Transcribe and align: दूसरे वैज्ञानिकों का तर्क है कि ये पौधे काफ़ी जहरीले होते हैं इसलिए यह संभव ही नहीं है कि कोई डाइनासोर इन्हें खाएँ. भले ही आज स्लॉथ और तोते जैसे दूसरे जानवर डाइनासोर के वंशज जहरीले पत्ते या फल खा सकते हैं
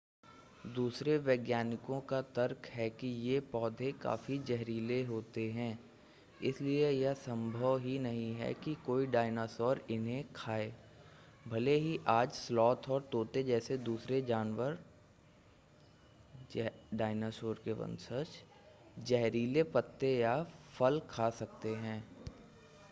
दूसरे 0.67 1.17
वैज्ञानिकों 1.17 1.99
का 2.01 2.21
तर्क 2.21 2.65
है 2.65 2.89
कि 2.89 3.07
ये 3.07 3.39
पौधे 3.39 3.91
काफ़ी 3.91 4.37
जहरीले 4.37 5.03
होते 5.03 5.49
हैं 5.51 5.79
इसलिए 6.43 6.89
यह 6.89 7.13
संभव 7.13 7.77
ही 7.77 7.99
नहीं 7.99 8.33
है 8.35 8.53
कि 8.53 8.75
कोई 8.85 9.07
डाइनासोर 9.07 9.81
इन्हें 9.89 10.23
खाएँ. 10.35 10.71
भले 11.47 11.75
ही 11.75 11.99
आज 12.07 12.29
स्लॉथ 12.29 12.89
और 12.89 13.09
तोते 13.11 13.43
जैसे 13.43 13.77
दूसरे 13.77 14.21
जानवर 14.21 14.77
डाइनासोर 16.93 17.61
के 17.65 17.73
वंशज 17.73 18.27
जहरीले 19.03 19.63
पत्ते 19.63 20.17
या 20.17 20.43
फल 20.79 21.01
खा 21.09 21.29
सकते 21.29 21.69
हैं 21.69 22.03